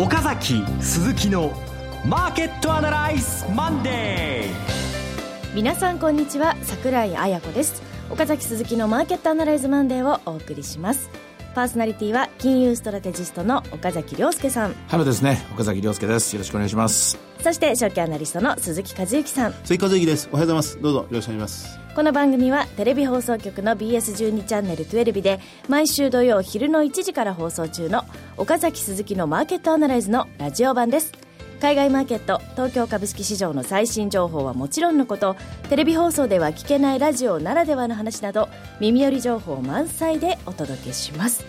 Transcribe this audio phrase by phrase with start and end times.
[0.00, 1.52] 岡崎鈴木の
[2.06, 7.82] マーケットアナライズマンデー皆さんこんにちは桜井彩子です。
[8.08, 11.10] 岡崎鈴木のマーケットアナライズマンデーをお送りします。
[11.58, 14.74] パーソナリティは金融ストラテジストの岡崎亮介さん。
[14.86, 15.44] 春ですね。
[15.52, 16.32] 岡崎亮介です。
[16.36, 17.18] よろしくお願いします。
[17.40, 19.52] そして証券アナリストの鈴木和之さん。
[19.64, 20.28] 鈴木和之です。
[20.30, 20.80] おはようございます。
[20.80, 21.80] どうぞよろしくお願いします。
[21.96, 28.04] この番組はテレビ放送局の BS12 チャンネル12で毎週土曜昼の1時から放送中の
[28.36, 31.27] 岡崎鈴木のマーケットアナライズのラジオ版です
[31.60, 35.36] 海外マーケット東京株式市場の最新情報はもちろんのこと
[35.68, 38.48] テレビ放送では聞けないラジオならではの話など
[38.78, 41.44] 耳寄り情報満載でお届けします。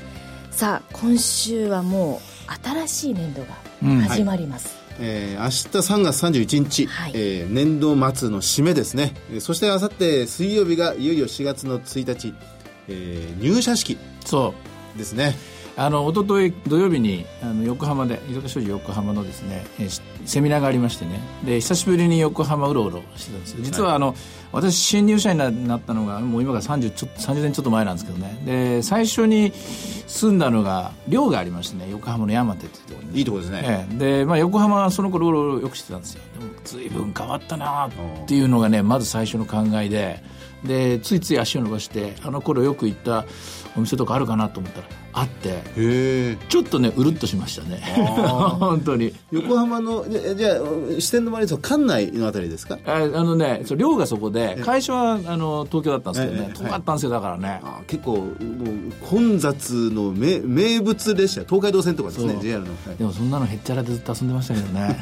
[0.50, 9.14] さあ今週はもう新しい年度が始まります、うんはい、えー、明日3月31日、はい、えー、年度末の締めですね。
[9.40, 12.34] そしてあさって水曜日がいよいよ4月の1日、
[12.88, 14.56] えー、入社式そ
[14.96, 14.98] う。
[14.98, 15.36] ですね
[15.80, 21.22] あの一昨日土曜日にあの横浜で居酒屋商事横浜のですね、えー、セミナーがありましてね。
[21.46, 23.60] で久しぶりに横浜うろうろしてたんですよ。
[23.64, 24.16] 実はあの、はい、
[24.52, 28.42] 私新入社員になったのがもう今から 30, ちょ30年ちょっと前なんですけどね。
[28.46, 33.18] で最初に住んだのが寮がありましてね横浜の山手っていうところに。
[33.18, 36.22] いいとこですね、えー、で、まあ、横浜はその頃うろうろよくしてたんですよ。
[36.38, 37.92] でも随分変わったなっ
[38.28, 40.22] ていうのがねまず最初の考えで。
[40.64, 43.26] でついつい足を伸ばしてあの頃よく行った
[43.78, 47.82] お店とかあるかなと思ったらあってちょっとねうるっとしましたね。
[48.60, 49.14] 本当に。
[49.32, 52.78] 横浜のじゃあ支店の周り館内のあたりですか？
[52.86, 56.54] ああのねそ寮がそこで会社はあの東京だったんですけどね。
[56.54, 57.62] 遠かったんですよだからね。
[57.88, 58.28] 結構もう
[59.08, 64.98] 混雑の名名物列車東海道線とかですね JR の、はい、でもそんなのへっちゃらでずっと遊んでましたけどね。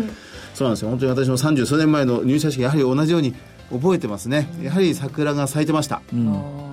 [0.54, 0.90] そうなんですよ。
[0.90, 3.34] 本当に私も三十数年前の入社式やはり同じように
[3.72, 4.48] 覚えてますね。
[4.62, 6.71] やはり桜が咲いてました、うん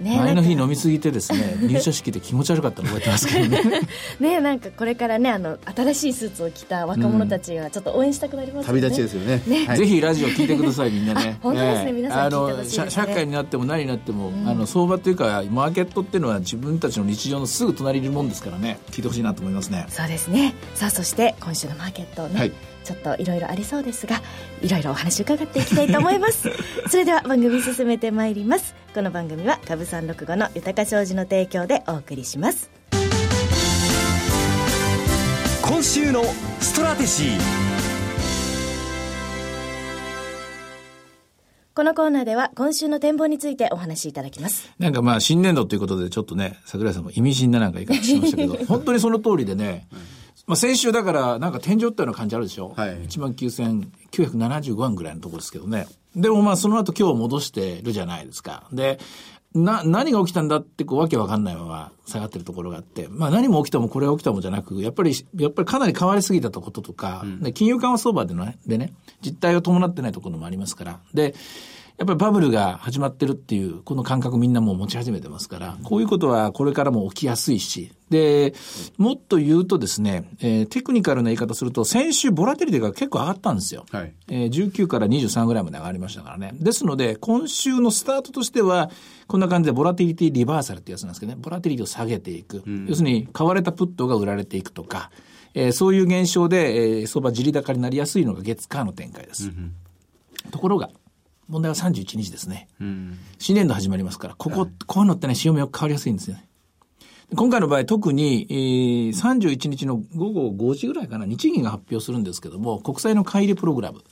[0.00, 3.80] ね、前の日飲みすぎてですね 入社式で気持ち悪かったの覚えてますけどね。
[4.20, 9.42] ねなんかこれからねあの新しいスーツを着た若者たちがちょっと応援したくなりますね、旅立ちですよね。
[9.46, 11.38] ね、はい、ぜひラジオ聞いてくださいみんな ね。
[11.42, 18.78] 本当ですね、皆さん聞いてほしい、ね、社会になっても何になっても、うん、あの相場というかマーケットっていうのは自分たちの日常のすぐ隣にいるもんですからね。
[18.90, 19.86] 聞いてほしいなと思いますね。
[19.88, 20.54] そうですね。
[20.74, 22.52] さあそして今週のマーケットね、はい
[22.86, 24.22] ちょっといろいろありそうですが
[24.62, 26.50] いろいろお話伺っていきたいと思います。
[26.88, 28.74] それでは番組進めてまいります。
[28.94, 32.70] この番組は株三六五の豊か商事の提供でお送りします。
[35.62, 36.22] 今週の
[36.60, 37.66] ストラテジー。
[41.74, 44.72] このコーナーでは今週の展望についてお話しいただきます。
[44.78, 49.86] なんかまあ新年度ということでちょっとね、桜井さんも意味深ななんか言い方しましたけど、 本当にその通りでね、
[50.46, 52.72] まあ、先週だから、なんか天井ってような感じあるでしょ？
[52.76, 52.96] はい。
[53.00, 55.86] 1万9975円ぐらいのところですけどね。
[56.14, 58.68] でもまあ、その後今日戻してるじゃないですか。
[58.72, 58.98] で、
[59.54, 68.92] な、何が起きたんだってこうわけわかんないまま下がってるところがあって、まあ何も起きたもこれが起きたもじゃなく、やっぱり、やっぱりかなり変わりすぎたこととか、うん、金融緩和相場でのね、でね、
[69.22, 71.00] 実態を伴ってないところもありますから。
[71.12, 71.34] で、
[71.98, 78.54] やっぱりバブルが始まってるっていう、この感覚みんなもう持ち始めてますから、こういうことはこれからも起きやすいし、で、
[78.98, 83.86] もっと言うとですね、えー、テクニカルな言い方すると、先週ボラテリティが結構上がったんですよ。
[83.90, 86.52] はい、えー、19から23ぐらいまで上がりましたからね。
[86.54, 88.90] ですので、今週のスタートとしては、
[89.26, 92.62] こんな感じでボラテリティリバーサルってやつなんですけどね、ボラテリティを下げていく。
[92.66, 95.10] うん、要するに、買われたプットが売られていくとか、
[95.54, 99.48] えー、そういう現象で、えー、相場地利高になりやすいのが月間の展開です。
[99.48, 99.72] うん、
[100.50, 100.90] ところが、
[101.48, 102.68] 問題は31日ですね。
[102.80, 106.46] うん、新年度始まりますから、ここ、こういうのってね、潮目よく変わりやすいんですよね。
[107.34, 114.04] 今回の場合、特に、えー、31日の午後5時ぐらいかな、日銀が発表するんですけども、国債の買い入れプログラム。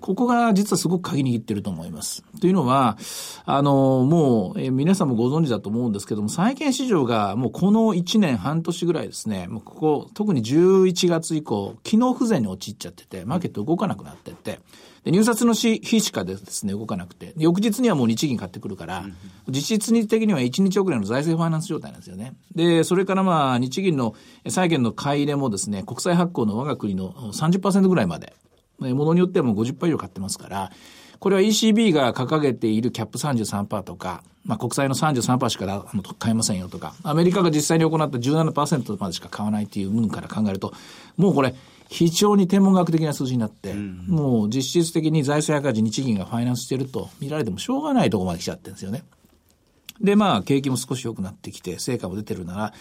[0.00, 2.24] ここが実はすごく鍵握ってると思います。
[2.40, 2.96] というのは、
[3.44, 14.60] あの、もう、えー、皆さんもご存知だと思うんですけども、債券市場がもうこの1年半年ぐらいですね、もうここ、特に11月以降、機能不全に陥っちゃってて、マーケット動かなくなってって、
[15.06, 19.04] で入札の日しかですね、動かなくて、翌日にはもう日銀買ってくるから、
[19.48, 22.34] 実質的には1日遅れの財政ファイナンス状態なんですよね。
[22.56, 24.16] で、それからまあ、日銀の
[24.48, 28.34] 債券の買い入れもですね、国債発行の我が国の30%ぐらいまで、
[28.80, 30.72] ものによってはもう50%以上買ってますから、
[31.18, 35.86] これは ECB が掲げているキャップ33%とか、まあ、国債の33%しか
[36.18, 40.72] 買えませんよとか、アメリカが実際に行った17%までしか買わないという部分から考えると、
[41.16, 41.54] もうこれ、
[41.88, 49.04] 非常に天文学的な数字になって、うん、もう実質的に財政赤字日銀がファイナンスしてると見られてもしょうがないところまで来ちゃってるんですよね。
[50.00, 52.74] で、まあ、景気も少し良くなってきて、成果も出てるなら、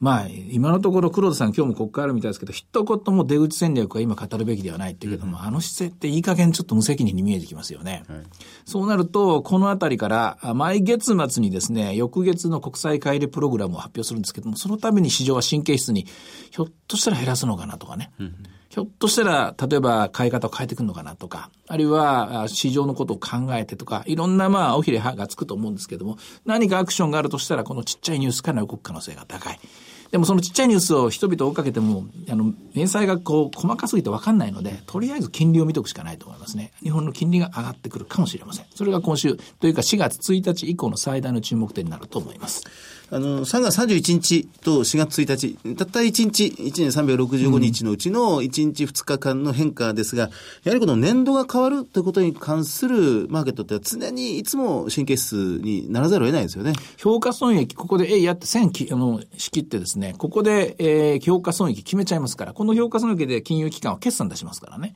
[0.00, 8.04] まあ、今のところ黒田さん今日も国会あるみたいですけど、一言も出口戦略は今語るべきではないっていうけども、うん、あの姿勢っていい加減ちょっと無責任に見えてきますよね。
[8.08, 8.18] はい、
[8.64, 16.06] そうなると、このあたりから、毎月末にですね、翌月の国債買い入れプログラムを発表するんですけども、そのために市場は神経質に、
[16.50, 18.10] ひょっとしたら減らすのかなとかね。
[18.18, 18.34] うん
[18.70, 29.58] ひょっとしたら、例えば買い方を変えてくるのかなとか、あるいは市場のことを考えてとか、いろんなまあ、おひれがつくと思うんですけども、何かアクションがあるとしたら、このちっちゃいニュースから動く可能性が高い。
[30.10, 36.72] でもそのちっちゃいニュースを人々追っかけても、あの、明細がこう、細かすぎて分かんないので、とりあえず金利を見とくしかないと思いますね。
[36.82, 38.66] 日本の金利が上がってくるかもしれません。
[38.74, 42.64] それが今週、というか4月1日以降の最大の注目点になると思います。
[43.12, 50.30] あの、3月31日と4月1日、たった1日、1年365日のうちの1日2日間の変化ですが、
[50.62, 56.72] やはりこの年度が変わるということに関するマーケットって常にいつも神経質にならざるを得ないですよね。
[56.98, 64.94] 評価損益、ここで、えいやって線き、あの、仕切ってですね、ここで、えー、評価損益決めちゃいますから、この評価損益で金融機関は決算出しますからね。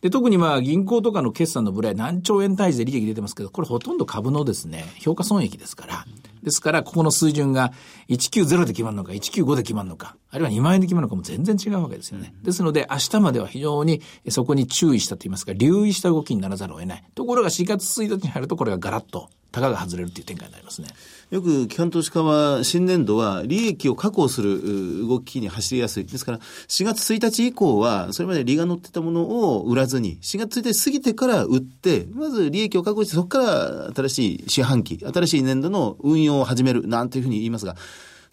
[0.00, 6.04] で、特にまあ銀行とかの決算のブレ何兆円単位で利益出てますけど、これほとんど株のですね、評価損益ですから。
[6.42, 7.72] ですから、ここの水準が
[8.08, 12.34] 190で決まるのか、195で決まるのか、あるいは2万円で決まるのかも全然違うわけですよね。
[12.42, 17.04] ですので、明日までは非常にそこに注意したと言いますか、留意した動きにならざるを得ない。
[17.14, 20.88] ところが4月1日に入ると、これがガラッと、たかが外れるという展開になりますね。
[21.30, 26.06] よく基本投資家は新年度は利益を確保する動きに走りやすい。
[26.06, 37.76] ですから、4月1日以降は、それまで利が乗ってたものを売らずに、4月1日過ぎてから売って、まず利益を確保して、そこから新しい四半期、新しい年度の運用を始める、なんていうふうに言いますが、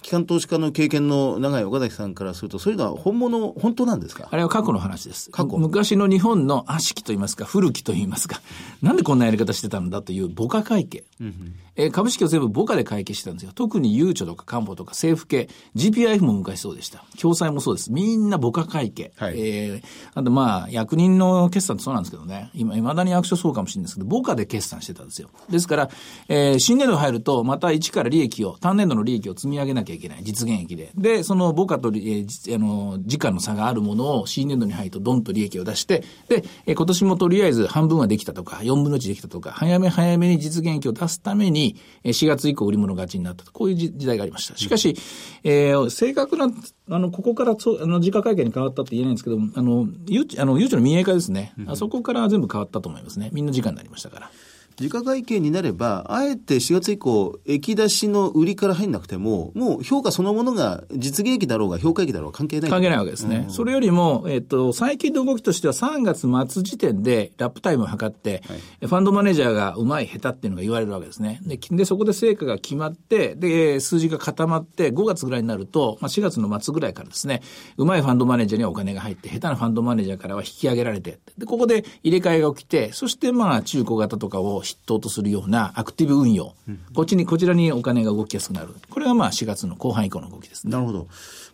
[0.06, 4.28] 機関投資家の経験の長い岡崎さんからすると、そういうのは本物、本当なんですか？
[4.30, 5.32] あれは過去の話です。
[5.32, 5.58] 過去。
[5.58, 8.40] 昔の日本の悪しきと言いますか、古きと言いますか、
[8.84, 11.06] なんでこんなやり方してたんだという母価会計。
[11.20, 13.52] うんうんえー、株式を全部母価で会計してたんですよ。
[13.54, 17.04] 特にゆうちょとか官報とか政府系、GPIF も昔そうでした。
[17.20, 17.92] 共済もそうです。
[17.92, 19.12] みんな母価会計。
[19.18, 19.84] はい、えー、
[20.14, 22.50] あとまあ、役人の決算ってそうなんですけどね。
[22.54, 25.30] 今、未だに役所そうかもしれないですけど、母価で決算してたんですよ。
[25.50, 25.90] ですから、
[26.28, 30.24] えー、新年度入ると、また一から利益を、単年度の利益を積み上げなきゃいけない。
[30.24, 30.92] 実現益で。
[30.96, 41.65] で、その母価と、えー、あの、時間の差があるものを新年度に入るとドンと利益を出して、で、えー、今年もとりあえず半分はできたとか、4分の1できたとか、早め早めに実現益を出すために、
[42.04, 43.52] 4月以降売り物勝ちになったと。
[43.52, 44.58] こういう時代がありました。
[44.58, 44.96] しかし、
[45.44, 46.50] えー、正確な、
[46.90, 51.54] あの、ここからそ、あの、時価会計に変わったって言えないんですけどあの、ゆうち、あの、ゆうちの民営化ですね。
[51.68, 53.30] あそこから全部変わったと思いますね。
[53.34, 54.32] みんな時間になりましたから。
[54.78, 62.70] 時価会計になれば、あえて4月以降、液出しの売りから入んなくても、もう評価そのものが実現益だろうが評価益だろうが関係ない。
[62.70, 63.46] 関係ないわけですね。
[63.48, 71.40] うん、それよりも、えっ、と、最近の動きとしては3月末時点でラップタイムを測って、はい、ファンドマネージャーがうまい下手っていうのが言われるわけですね。
[71.44, 77.42] で、でそこで成果が決まって、で、数字が固まって、5月ぐらいになると、まあ、4月の末ぐらいからですね、
[77.78, 86.54] うまいファンドマネージャーにはお金が入って、下手なファンドマネージャーからは引き上げられて、で、ここで入れ替えが起きて、そしてまあ、中古型とかを筆頭とするようなアクティブ運用、
[86.94, 88.76] こっちに、こちらにお金が動きやすくなる。
[88.90, 90.72] これがまあ4月の後半以降の動きですね。
[90.72, 91.08] なるほど。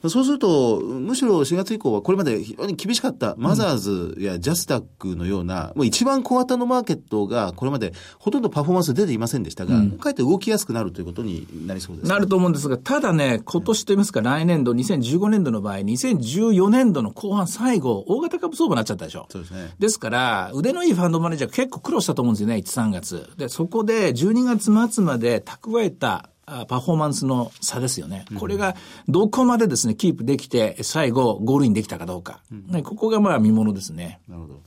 [0.10, 19.28] そうすると、むしろ4月以降はこれまで非常に厳しかったマザーズやジャスタックのような、もう一番小型のマーケットがこれまでほとんどパフォーマンス出ていませんでしたが、うん、かえって動きやすくなるということになりそうですなると思うんですが、ただね、今年といいますか、来年度、2015年度の場合、2014年度の後半最後、大型株相場になっちゃったでしょ。
[19.30, 19.70] そうですね。
[19.78, 23.30] ですから、腕のいいファンドマネージャー結構苦労したと思うんですよね、1、3月。
[23.38, 26.31] で、そこで12月末まで蓄えた
[26.68, 28.26] パフォーマンスの差ですよね。
[28.40, 28.76] これが
[29.08, 32.42] どこまでですね、キープできて、最後、ゴールインできたかどうか。
[32.68, 34.20] ね、ここがまあ見ものですね。
[34.28, 34.62] なるほど。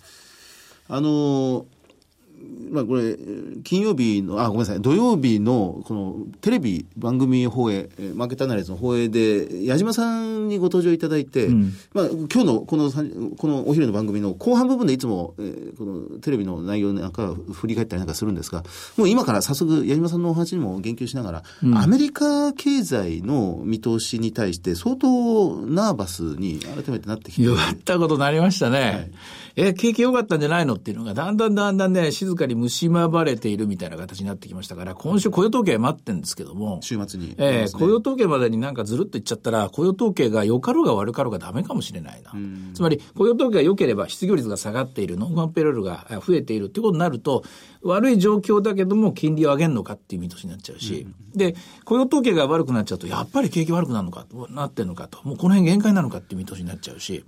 [0.89, 1.65] あのー
[2.71, 3.17] まあ、これ、
[3.63, 18.65] 金曜日の、あ、ごめんなさい、土曜日の、この、テレビ番組放映、マーケットアナリズの放映で、矢島さんにご登場いただいて、うん、まあ、今日の、この、このお昼の番組の後半部分でいつも、えー、このテレビの内容なんか振り返ったりなんかするんですが、
[18.97, 27.43] もう今から早速、矢島さんのお話にも言及しながら、うん、アメリカ経済の見通しに対して、相当ナーバスに改めてなってきて。
[27.43, 28.79] 弱ったことなりましたね。
[28.79, 29.11] はい
[29.57, 36.81] え、景気良かったんじゃないのっていうのが、だんだんだんだんね、静かに蝕まれているみたいな形になってきましたから、今週雇用統計待ってるんですけども。
[36.83, 42.33] 週末に、えー、雇用統計までになんかずるっといっちゃったら、雇用統計が良かろうが悪かろうがダメかもしれないな。
[42.75, 47.45] つまり、雇用統計が良ければ失業率が下がっている、ノンファンペロールが増えているってことになると、
[47.85, 57.25] 悪い状況だけども金利を上げるのかっていう見通しになっちゃうし、うん、で、雇用統計が悪くなっちゃうと、やっぱり景気悪くなるのか、なってるのかと、もうこの辺限界なのかっていう見通しになっちゃうし、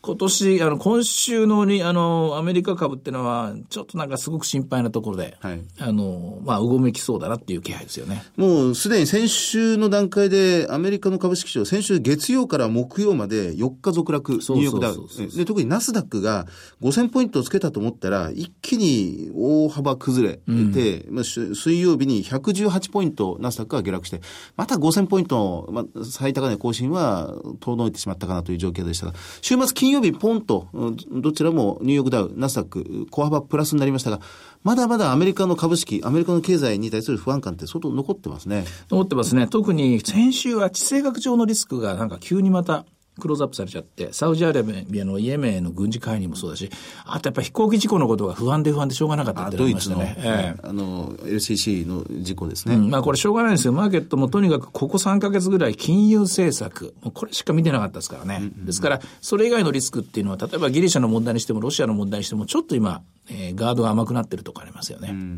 [0.00, 8.22] 今年、あの、今週のに、あの、アメリカ株っていうのは、ちょっとなんかすごく心配なところで、はい、あの、まあ、うごめきそうだなっていう気配ですよね。
[8.36, 16.46] もうすでに先週の段階で、アメリカの株式市場、先週月曜から木曜まで4日続落、ニューヨークダウで、特にナスダックが
[16.82, 24.20] 5000ポイントをつけたと思ったら、一気に大幅崩れて、うん、まあ、水曜日に118ポイント、ナスダックが下落して、
[24.56, 30.68] また5000ポイント、まあ、最高値更新は遠のいてしまったかなという状況でしたが、週末金曜日ポンと、
[31.10, 34.20] どちらもニューヨークダウ、ナスダック、小幅プラスになりましたが、
[34.62, 38.64] まだまだアメリカの株式、アメリカの経済に対する不安感って相当残ってますね。
[38.90, 39.46] 残ってますね。
[39.46, 42.84] 特に先週は地政学上のリスクがなんか急にまた
[43.20, 46.70] クローズアップされちゃって、サウジアラビアのイエメンの軍事介入もそうだし、
[47.04, 50.16] あとやっぱり飛行機事故のことが不安で不安でしょうがなかったって言いましたね。
[50.18, 52.74] ええ、あの、LCC の事故ですね。
[52.74, 53.72] うん、まあこれしょうがないんですよ。
[53.72, 58.50] マーケットもとにかくここ3か月ぐらい金融政策、これしか見てなかったですからね。
[58.56, 65.08] ですから、それ以外のリスクっていうのは、例えばギリシャの問題にしてもロシアの問題にしても、ちょっと今、えー、ガードが甘くなってるとかありますよね。
[65.10, 65.36] うん、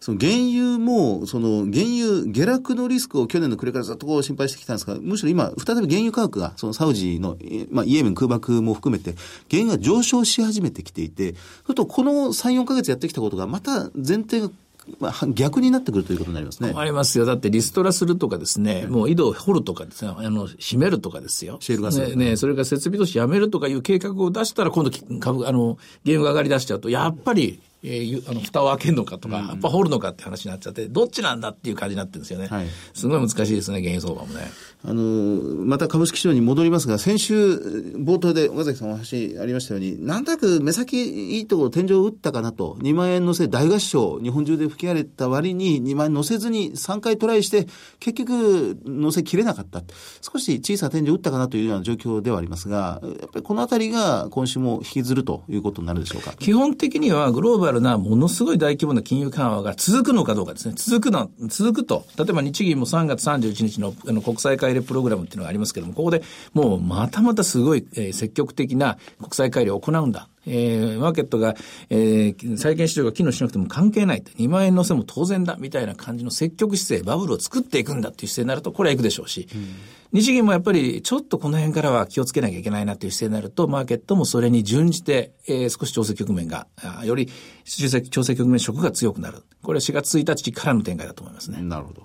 [0.00, 7.36] その原油も、その原油下落のリスクを去年の暮れからずっとこう心配してきたんですが、むしろ今、再び原油価格が、そのサウジの、
[7.70, 9.14] まあ、イエメン空爆も含めて、
[9.50, 14.50] 原油が上昇し始めてきていて、それとこの3、4か月やってきたことが、また前提が
[14.98, 16.72] まあ、逆になってくるということになりますね。
[16.74, 17.24] ありますよ。
[17.24, 21.58] だってリストラするとかですね、もう井戸を掘るとかですね、あの、閉めるとかですよ。
[21.60, 22.00] シェールガス。
[22.00, 32.46] ね、ね、それから設備投資やめるとかいう計画を出したら、今度株、あの、原油が上がり出しちゃうと、やっぱり、えー、あの蓋を開けるのかとか、やっぱ掘るのかって話になっちゃって、どっちなんだっていう感じになってるんですよね。
[32.46, 34.50] はい、すごい難しいですね、原油相場もね。
[34.84, 37.54] あの、また株式市場に戻りますが、先週、
[37.96, 47.66] 冒頭で岡崎さんお話ありましたように、なんとなく目先いいところ天井を打ったかなと、2万円乗せ大合唱、日本中で吹き荒れた割に2万円乗せずに3回トライして、
[48.00, 49.82] 結局乗せきれなかった。
[50.20, 56.32] 少し小さな天井を打ったかなというような状況ではありますが、やっぱりこのあたりが今週も引きずるということになるでしょうか？
[56.38, 60.74] 基本的にはグローバルなものすごい大規模な金融緩和が続くのかどうかですね。
[60.76, 62.04] 続くの、続くと。
[62.18, 70.28] 例えば日銀も3月31日のあの国債買い入れプログラムっていうのがありますけども、ここでもうまたまたすごい、えー、積極的な国債改良を行うんだ。
[70.46, 71.54] えー、マーケットが、
[71.88, 74.22] えー、債券市場が機能しなくても関係ない。
[74.22, 79.74] 2万円のせも当然だ、みたいな感じの積極姿勢、バブルを作っていくんだっていう姿勢になると、これはいくでしょうし、うん、
[80.12, 86.66] 日銀もやっぱりちょっとこの辺からは気をつけなきゃいけないなっていう姿勢になると、マーケットもそれに準じて、えー、少し調整局面が、
[87.04, 87.30] より
[87.64, 89.42] 調整調整局面色が強くなる。
[89.62, 91.62] これは4月1日からの展開だと思いますね。
[91.62, 92.02] なるほど。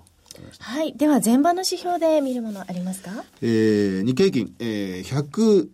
[0.60, 0.94] はい。
[0.96, 3.26] では、前場の指標で見るものありますか？
[3.42, 5.68] えー、日経平均、えー、100、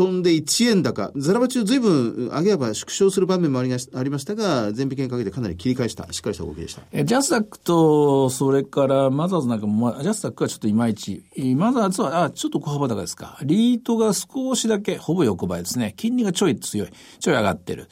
[0.00, 1.12] 飛んで1円高。
[1.14, 3.68] ザラバ中ずいぶん上げ幅縮小する場面もあり
[4.08, 6.80] ましたが、全引けにかけてかなり切り返した、しっかりした動きでした。
[6.90, 11.26] えジャスダックと、それからマザーズなんかも、ジャスダックはちょっといまいち。
[11.54, 13.38] マザーズは、あ、ちょっと小幅高ですか。
[13.42, 15.92] リートが少しだけ、ほぼ横ばいですね。
[15.98, 16.88] 金利がちょい強い。
[17.18, 17.90] ちょい上がってる。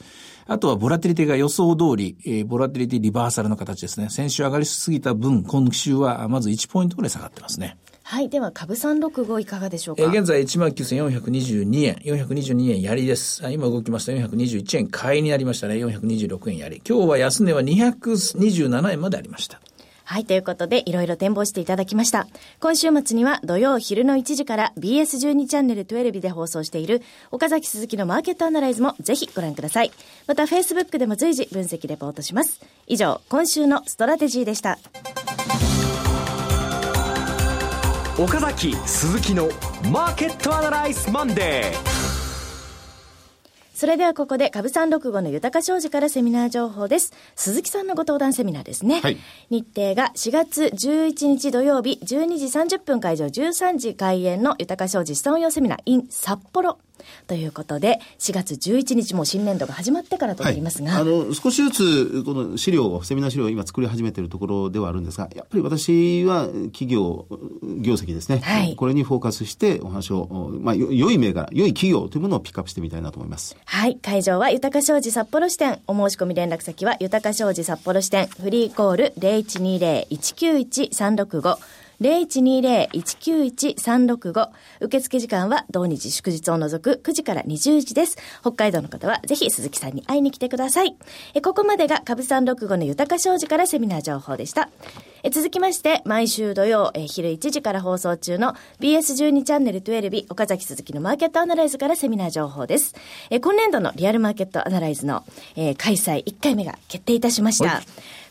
[0.51, 4.09] あとはボラティリティが予想通り、えー、ボラティリティリバーサルの形ですね。
[4.09, 7.77] 先週上がりすぎた分、今週はまず1ポイントぐらい下がってますね。
[8.01, 8.29] はい。
[8.29, 10.01] では、株365いかがでしょうか？
[10.01, 13.43] えー、現在19,422円、422円やりです。
[13.51, 14.11] 今動きました。
[14.11, 15.75] 421円買いになりましたね。
[15.75, 16.81] 426円やり。
[16.83, 19.61] 今日は安値は227円までありました。
[20.09, 20.25] はい。
[20.25, 22.25] ということで、いろいろ展望していただきました。
[22.59, 29.91] 今週末には土曜昼の1時から BS12 チャンネル12で放送している岡崎鈴木のマーケットアナライズもぜひご覧ください。
[30.25, 32.59] また、Facebook でも随時分析レポートします。
[32.87, 34.79] 以上、今週のストラテジーでした。
[38.17, 39.47] 岡崎鈴木の
[39.91, 41.98] マーケットアナライズマンデー
[43.79, 47.13] それではここで株三六五の豊か商事からセミナー情報です。
[47.37, 48.99] 鈴木さんのご登壇セミナーですね。
[48.99, 49.15] はい、
[49.49, 56.77] 日程が4月11日土曜日12時30分会場13時開演の豊か商事資産運用セミナー in 札幌。
[57.27, 67.27] ということで、4月11日も新年度が始まってからとなりますが、はい、あの少しずつこの資料を、セミナー資料を今作り始めているところではあるんですが、やっぱり私は企業
[67.81, 73.55] 業績ですね、はい、これにフォーカスしてお話を、まあ、良い銘柄、良い企業というものをピックアップしてみたいなと思います。
[73.65, 81.57] はい、会場は豊か商事札幌支店、お申し込み連絡先は豊か商事札幌支店、フリーコール0120-191-365
[82.01, 84.49] 0120-191-365。
[84.81, 88.17] 受付時間は同日祝日を除く9時から20時です。
[88.41, 90.95] 北海道の方はぜひ鈴木さんに会いに来てください。
[91.33, 94.69] えここまでが株三六五の豊か商事からセミナー情報でした。
[95.23, 102.95] え続きまして、毎週土曜え昼1時から放送中の BS12 チャンネル12岡崎鈴木のマーケットアナライズからセミナー情報です。
[103.29, 107.81] え今年度のリアルマーケットアナライズの、えー、開催1回目が決定いたしました。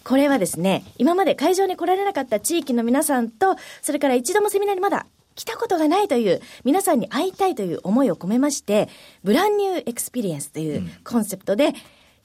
[0.04, 8.88] これはですね、今まで会場に来られなかった地域の皆さんと、それから一度もセミナーにまだ来たことがないという、皆さんに会いたいという思いを込めまして、
[9.22, 11.74] brand new experience というコンセプトで、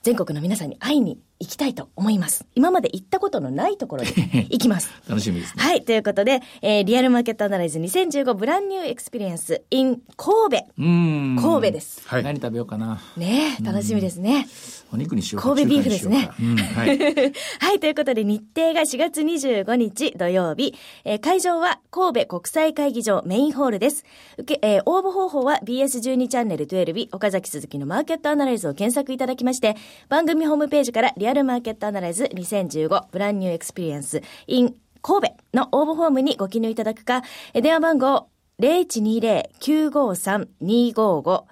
[0.02, 2.46] 全国の皆さんに会いに行きたいと思います。
[2.54, 4.10] 今まで行ったことのないところで
[4.50, 4.90] 行きます。
[5.08, 5.62] 楽しみですね。
[5.62, 5.84] はい。
[5.84, 10.66] ということで、えー、リアルマーケットアナライズ2015ブランニューエクスペリエンス in 神戸。
[10.78, 11.38] うん。
[11.40, 12.02] 神戸です。
[12.06, 12.22] はい。
[12.22, 13.00] 何食べようかな。
[13.16, 14.46] ね楽しみですね。
[14.92, 16.30] お肉にしよう神戸ビーフですね。
[16.40, 16.98] うん、はい。
[17.58, 17.80] はい。
[17.80, 20.74] ということで、日程が4月25日土曜日、
[21.04, 24.04] えー、会場は神戸国際会議場メインホールです。
[24.38, 29.76] 受け、えー、応募方法は BS12 チャンネル12日、岡崎鈴木のマーケットアナライズを検索いただきまして、
[30.08, 37.22] 番組ホームページからリリアルマーケットアナライズ2015ブランニューエクスペリエンス in 神戸の応募フォームにご記入いただくか、
[37.54, 38.28] 電話番号
[38.60, 41.44] 0120-953-255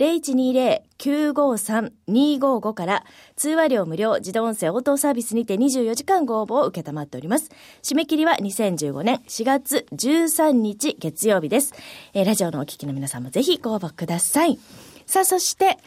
[0.00, 3.04] 0120-953-255から
[3.36, 7.52] 通話料無料自動音声応答サービスにて24時間ご応募を受けたまっております。
[7.84, 11.72] 締め切りは2015年4月13日月曜日です。
[12.14, 14.58] え、ラジオのお聞きの皆さんもぜひご応募ください。
[15.06, 15.78] さあ、そして、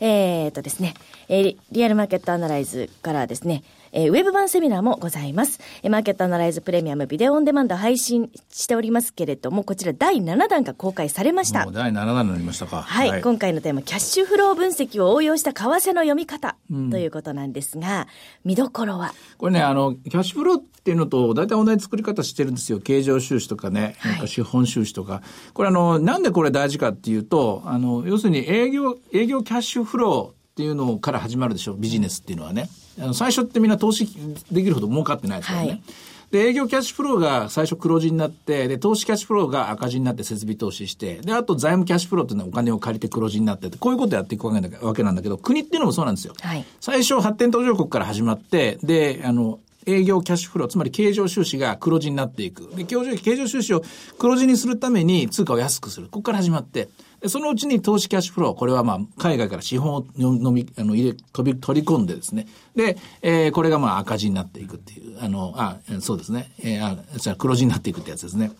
[0.00, 0.94] えー、っとですね、
[1.28, 3.62] えー、リアルマーケットアナライズからですね、
[3.96, 5.60] えー、ウェブ版セミナーもございます。
[5.84, 11.64] えー、マーケットアナライズプレミアムビデオオンデマンド配信しておりますけれども、こちら第7弾が公開されました。
[11.70, 12.82] 第7弾になりましたか。
[12.82, 13.10] はい。
[13.10, 16.56] はい、今回のテーマ、キャッシュフロー分析を応用した為替の読み方、
[16.90, 18.08] ということなんですが、
[18.44, 19.14] 見どころは？
[19.38, 22.80] これね、あの、キャッシュフローっていうのと、大体同じ作り方してるんですよ。
[22.80, 25.22] 経常収支とかね、なんか資本収支とか。
[25.52, 32.70] これあの、なんでこれ大事かっていうと、あの、要するに営業、営業キャッシュフロー、っていうのから始まるでしょう、ビジネスっていうのはね。
[32.96, 34.06] あの最初ってみんな投資
[34.52, 35.68] できるほど儲かってないですからね。
[35.68, 35.82] はい
[36.30, 44.52] で、営業キャッシュフローが最初黒字になって、で、投資キャッシュフローが赤字になって設備投資して、で、あと財務キャッシュフローっていうのはお金を借りて黒字になってて、こういうことやっていくわ
[44.94, 46.34] けなんだけど、国っていうのもそうなんですよ。
[46.40, 52.74] はい、最初発展途上国から始まって、で、あの、営業キャッシュフロー、つまり経常収支が黒字になっていく。
[52.76, 53.82] で、経常収支を
[54.18, 56.06] 黒字にするために通貨を安くする。
[56.06, 56.88] ここから始まって、
[57.26, 62.46] そのうちに投資キャッシュフロー、これはまあ、海外から資本を飲み、あの、入れ、飛び、取り込んでですね。
[62.76, 66.52] で、えー、これがまあ赤字になっていくっていう、あの、あ、そうですね。
[66.58, 68.52] えー、あ、じゃ黒字になっていくってやつですね。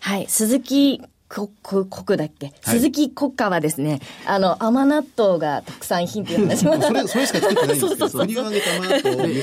[0.00, 0.26] はい。
[0.28, 1.48] 鈴木国、
[1.88, 6.66] 国だっけ、はい、鈴木国家はですね、あの、甘納豆がたくさんヒント話。
[6.66, 9.40] も それ、それしか作ってないんですけど、そうそうそう上げた甘納豆で、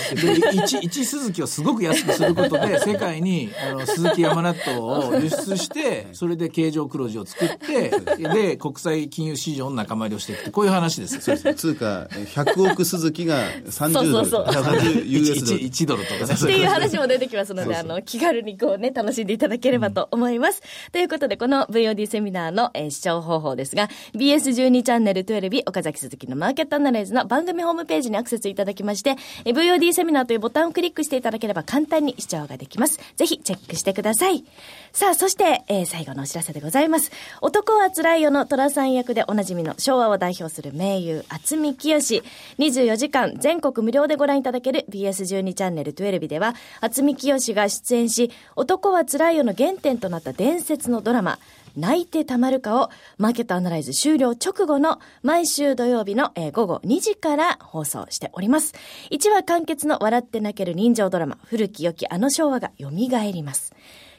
[0.64, 14.12] 一、一鈴木をすごく安くすることで、 世界に、あの、鈴木甘納豆を輸出して、それで経常黒字を作って、で、国際金融市場の仲間入りをしていくこういう話ですそうです通貨100億鈴木が30ドル。
[14.12, 14.64] そうそうそう。
[14.64, 15.60] 30 US ドル。
[15.60, 16.26] 1, ドルとか。
[16.26, 16.34] ね。
[16.34, 20.62] っていう話も出てきますので、あの、気軽にこうね、楽しんでいただければと思います。
[20.88, 33.00] うん、ということで、この VOD セミナーの、えー、視聴方法ですが、BS12 チャンネル12岡崎鈴木のマーケットアナライズの番組ホームページにアクセスいただきまして、えー、VOD セミナーというボタンをクリックしていただければ簡単に視聴ができます。
[33.16, 34.44] ぜひチェックしてください。
[34.92, 37.12] さあ、そして、えー、最後のお知らせでございます。
[37.42, 41.98] 男は辛いよの虎さん役でおなじみの昭和を代表する名優、厚見清。
[41.98, 51.40] 24時間全国無料でご覧いただける BS12 チャンネル12では、厚見清が出演し、男は辛いよの原点となった伝説のドラマ、
[51.76, 58.74] 泣いてたまるかをマーケットアナライズ終了直後の毎週土曜日の、午後2時から放送しております。
[59.12, 63.74] 1話完結の笑って泣ける人情ドラマ、古き良きあの昭和が蘇ります。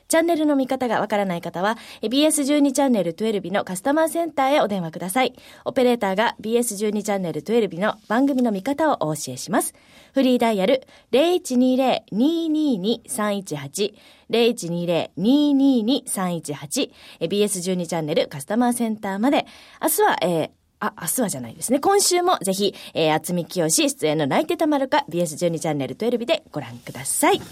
[0.08, 5.34] チャンネルの見方がわからない方は、BS12 チャンネル12のカスタマーセンターへお電話ください。
[5.66, 9.74] オペレーターが BS12 チャンネル12の番組の見方をお教えします。
[10.14, 10.80] フリーダイヤル
[11.12, 13.92] 0120-222-318
[14.30, 16.90] 0120-222-318
[17.20, 19.44] BS12 チャンネルカスタマーセンターまで、
[19.82, 21.80] 明日は、えーあ、明日はじゃないですね。
[21.80, 27.36] 今週もぜひ、えー、厚み清出演の泣いてたまるか BS12 チャンネル12でご覧ください。
[27.36, 27.42] うん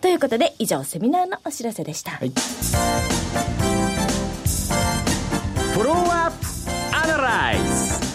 [0.00, 6.46] ということで以上セミナーのお知らせでした、はい、フォローアップ
[6.96, 8.10] アナライズ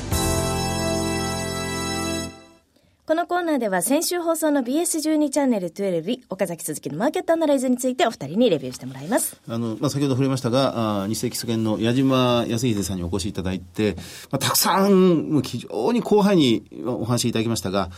[3.08, 9.39] このコーナーでは先週放送の BS12 チャンネル12岡崎鈴木のマーケットアナライズについてお二人にレビューしてもらいます。
[9.48, 13.93] あの、まあ、先ほど触れましたがあ日赤基礎の矢島康秀さんにお越しいただいて、
[14.32, 17.91] まあ、たくさん非常に広範にお話しいただきましたが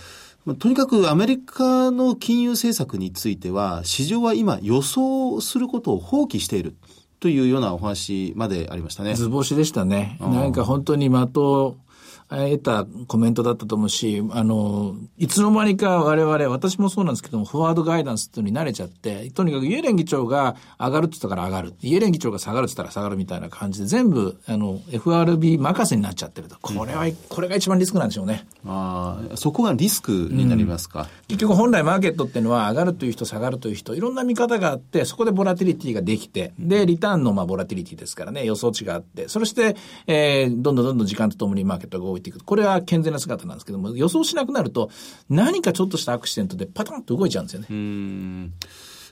[0.55, 6.75] とにかくアメリカの金融政策については、市場は今予想することを放棄している
[7.19, 9.15] というようなお話までありましたね。
[9.15, 10.17] 図星でしたね。
[10.21, 11.75] なんか本当に的を
[12.29, 21.73] 得たコメントだったと思うし、あの、いつの間にか我々、私もそうなんですけども、フォワードガイダンスっていうのに慣れちゃって、とにかくイエレン議長が上がるって言ったから上がる。
[21.81, 26.57] イエレン議長が下がるって言ったら下がるみたいな感じで、全部、あの、FRB 任せになっちゃってると。
[26.61, 28.45] これは、うん、これが一番リスクなんでしょうね。
[28.65, 42.43] ああ、そこがリスクになりますか、うん、結局本来マーケットっていうのは上がるという人、下がるという人、いろんな見方があって、そこでボラティリティができて、で、リターンのまあボラティリティですからね、予想値があって、そして、えー、どんどんどんどん時間とともにマーケットが動いていく。
[42.43, 44.89] これは健全な姿なんですけども、予想しなくなると、
[45.29, 47.67] 何かちょっとしたアクシデントでパタンと動いちゃうんですよね。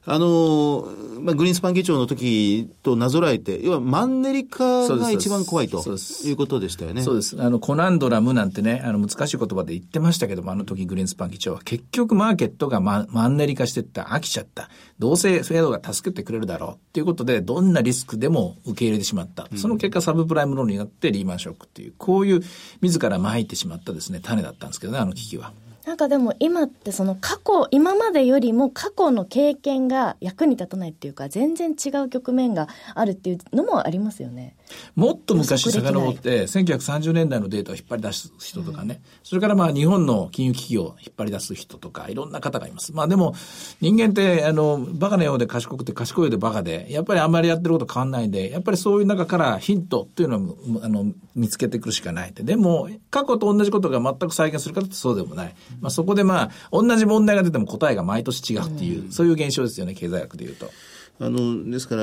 [0.07, 0.87] うんあの、
[1.19, 5.83] まあ、グリーンスパン議長の時となぞらえて、要はマンネリ化が一番怖いと
[6.25, 7.01] いうことでしたよね。
[7.01, 7.41] そうです。
[7.41, 14.69] あの、コナンドラムなんてね、あの、難しい言葉で言ってましたけども、あの時グリーンスパン議長は結局マーケットがママンネリ化してった飽きちゃった。
[14.99, 19.47] どうせフェードが助けてくれるだろうっていうことで、どんなリスクでも受け入れてしまった。
[19.55, 22.41] その結果、サブプライムローンになってリーマンショックっていう、こういう
[22.81, 25.51] 自ら撒いてしまったですね、種だったんですけどね、あの危機は。
[25.85, 34.55] なんかでも今ってその過去、今までよりも過去の経験が役に立たないっていうか、全然違う局面があるっていうのもありますよね。
[34.95, 42.93] もっと昔遡って、1930年代のデータを引っ張り出す人とかね、うん、それからまあ日本の金融危機を引っ張り出す人とか、いろんな方がいます。
[42.93, 43.35] まあでも、
[43.81, 55.55] 人間って、あの、バカなようで賢くて賢いようでバカで、やっぱりあんまりやってること変わんないんで、やっぱりそういう中からヒントっていうのを、あの、見つけてくるしかないでも、過去と同じことが全く再現するかってそうでもない。
[55.79, 60.69] まあそこでまあ、同じ問題が出ても答えが毎年違うっていう、うん、そういう現象ですよね、経済学でいうと。
[61.17, 62.01] あの、ですから、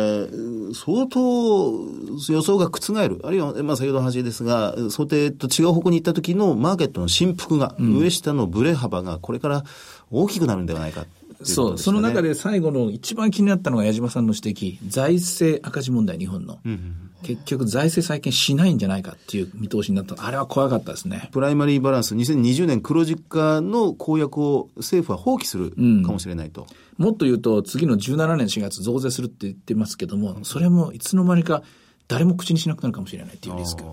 [0.74, 3.20] 相当予想が覆る。
[3.24, 9.64] あるいは、まあ先ほどの話ですが、想定と違う方向に行った時のマーケットの振幅が、うん、上下のブレ幅がこれから
[10.10, 11.04] 大きくなるんではないか。
[11.42, 16.58] そう、その中で最後の一番気になったのが矢島さんの指摘、財政赤字問題、日本の。
[16.64, 20.16] うんうん結局財政再建しないんじゃないかっていう見通しになった。
[20.26, 21.28] あれは怖かったですね。
[21.32, 25.70] プライマリーバランス、2020年黒字化の公約を政府は放棄する
[26.04, 26.66] かもしれないと。
[26.98, 31.62] うん、もっと言うと、次の17年4月増税するって言ってますけども、それもいつの間にか
[32.08, 33.84] 誰も口にしなくなるかもしれないっていうリスク。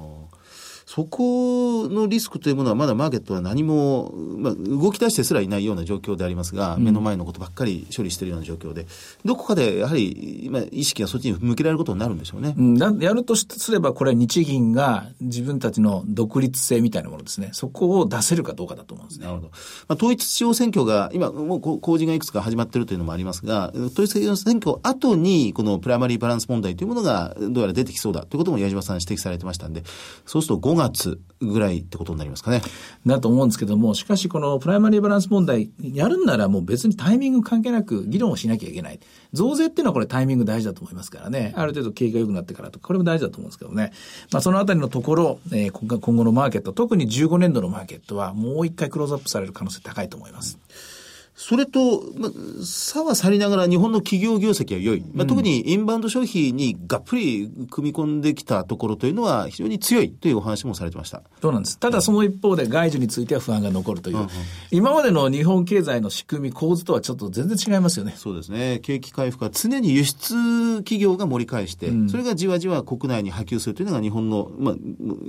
[0.91, 8.87] そこのリスクというものはまだマーケットは何も、まあ、動き出してすらいないような状況でありますが、目の前のことばっかり処理しているような状況で、
[9.23, 12.55] どこかでやはり今意識がそっちに向けられることになるんでしょうね。
[12.57, 17.51] うん、やるとすれば、これは日銀が自分たちの独立性みたいなものですね。
[17.53, 19.27] そこを出せるかどうかだと思うんですね。
[19.27, 19.51] なるほど。
[19.89, 29.83] まあ、統一地方選挙が、今、もう公示がいくつか始まっているというのもありますが、統一地方選挙後に、このプライマリーバランス問題というものがどうやら出てきそうだということも矢島さん指摘されてましたんで、
[30.25, 32.61] そうすると5月ぐぐらいってことになりますかね。
[33.05, 38.99] だと思うんですけども、しかしこのプライマリーバランス問題、やるんならもう別にタイミング関係なく議論をしなきゃいけない。
[39.31, 41.53] 増税っていうのはこれタイミング大事だと思いますからね。
[41.55, 43.91] ある程度景気が良くなってからとか、これも大事だと思うんですけどね。
[44.31, 50.57] まあそのあたりのところ、えー、今後のマーケット、特に15年度のマーケットはもう一回クローズアップされる可能性高いと思います。
[50.93, 50.98] うん
[51.41, 52.31] それと、まあ、
[52.65, 55.05] 差はさりながら日本の企業業績は良い。
[55.13, 61.23] まあ、特にインバウンド消費にがっぷり組み込んできたところというのは非常に強いというお話もされてました。
[61.41, 61.79] そうなんです。
[61.79, 64.29] ただその一方で外需については不安が残るという、うんうん、
[64.71, 68.15] 今までの日本経済の仕組み、構図とはちょっと全然違いますよね。
[68.17, 68.79] そうですね。
[68.83, 74.75] 景気回復は常に輸出企業が盛り返して、うん、それがじわじわ国内に波及するというのが日本の、まあ、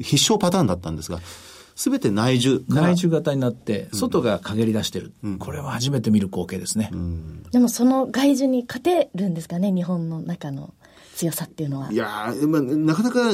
[0.02, 1.20] 必勝パターンだったんですが、
[1.80, 2.62] すべて内需。
[2.68, 6.90] 内需型になって、外が陰り出してる、うん、これは初めて見る光景ですね。
[6.92, 10.74] うん、でもその外需に勝てるんですかね、日本の中の。
[11.16, 11.92] 強さっていうのは。
[11.92, 13.30] いやまあ、なかなか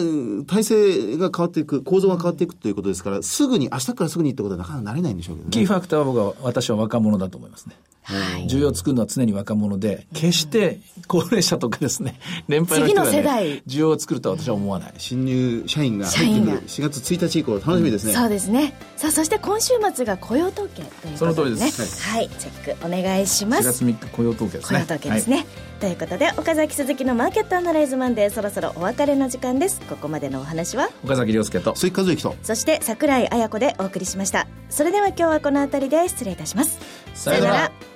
[0.46, 5.50] 体制が変わっていく、構造が変わっていくということですから、すぐに、明日からすぐにってことはなかなかなれないんでしょうけどね。
[5.52, 7.76] キーファクターは僕は、私は若者だと思いますね。
[8.06, 14.94] はい、需要を作るのは常に若者で、決して高齢者とかですね、年配の人が、ね、需要を作るとは私は思わない。
[14.98, 18.74] 新入社員が入ってくる4月1日以降、楽しみですね、うん、そうですね。
[18.96, 22.08] さあ、そして今週末が雇用統計ということで、ね、その通りです。
[22.08, 23.68] はい、チェックお願いします。
[23.68, 24.78] 4月3日雇用統計ですね。
[24.78, 25.36] 雇用統計ですね。
[25.38, 25.46] はい、
[25.80, 29.80] ということで、岡崎鈴木のマーケットアナライズマンデー、そろそろお別れの時間です。
[29.80, 34.46] ここまでのお話は、岡崎亮介と、鈴木和之と、そして櫻井彩子でお送りしました。
[34.70, 36.78] それでは今日はこの辺りで失礼いたします。
[37.14, 37.95] さよなら。